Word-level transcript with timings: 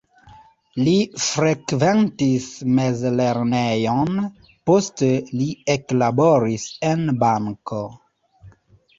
Li 0.85 0.93
frekventis 1.23 2.45
mezlernejon, 2.77 4.17
poste 4.69 5.09
li 5.41 5.49
eklaboris 5.75 6.65
en 6.93 7.05
banko. 7.25 7.83